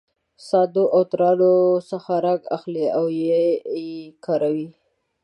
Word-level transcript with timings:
ساندو 0.47 0.83
او 0.93 1.01
ترانو 1.11 1.53
څخه 1.89 2.13
رنګ 2.25 2.41
اخلي 2.55 2.85
او 2.97 3.05
یې 3.21 3.43
کاروي. 4.25 4.67